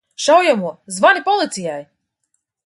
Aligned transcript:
Šaujamo! 0.27 0.71
Zvani 0.95 1.21
policijai! 1.29 1.81